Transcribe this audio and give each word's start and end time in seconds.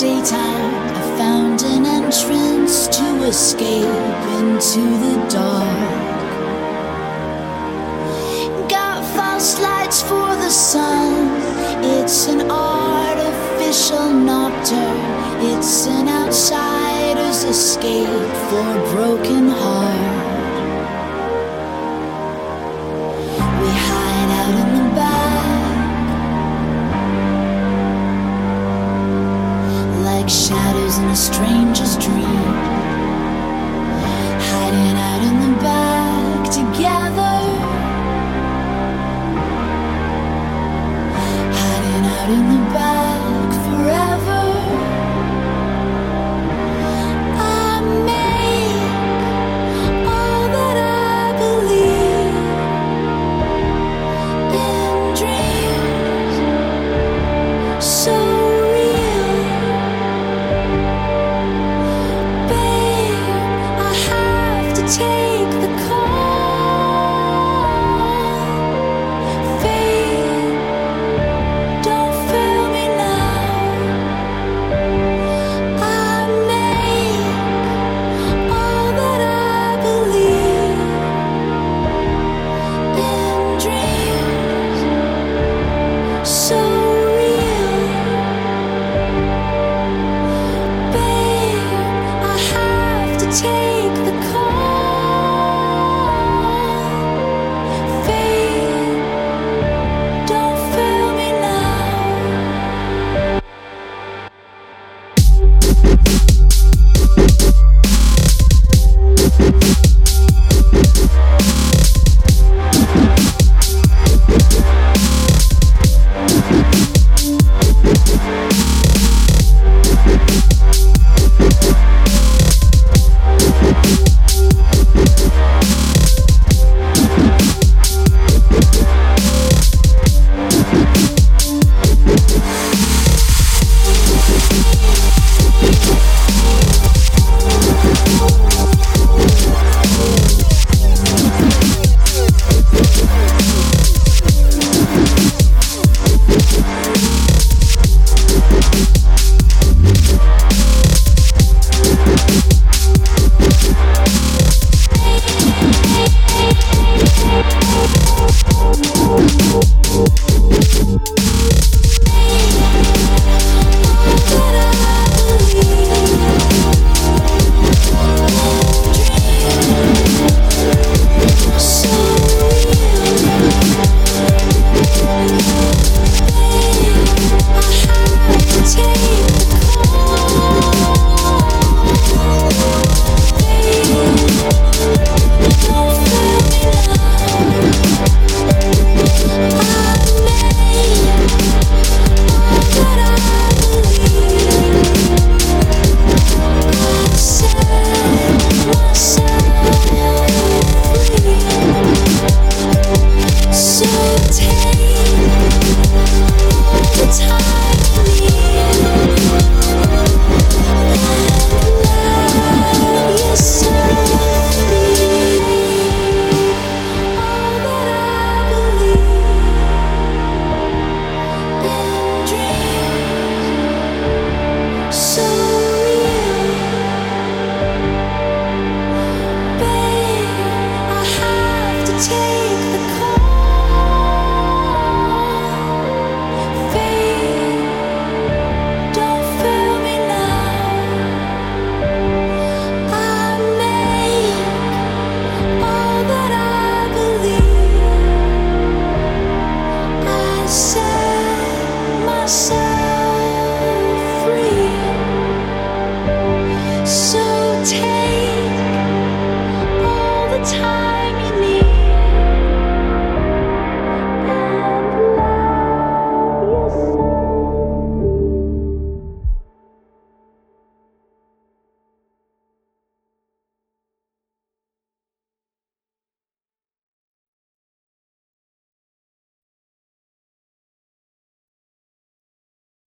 daytime, 0.00 0.72
I 0.96 1.02
found 1.18 1.62
an 1.62 1.84
entrance 1.84 2.88
to 2.88 3.04
escape 3.24 4.22
into 4.40 4.80
the 5.04 5.16
dark. 5.28 6.30
Got 8.70 9.04
false 9.14 9.60
lights 9.60 10.00
for 10.00 10.28
the 10.44 10.48
sun. 10.48 11.28
It's 11.84 12.28
an 12.28 12.50
artificial 12.50 14.10
nocturne. 14.10 15.02
It's 15.52 15.86
an 15.86 16.08
outsider's 16.08 17.44
escape 17.44 18.08
for 18.48 18.70
broken 18.94 19.50
hearts. 19.50 19.69
shadows 30.30 30.98
in 30.98 31.06
a 31.06 31.16
stranger's 31.16 31.98
dream. 31.98 32.39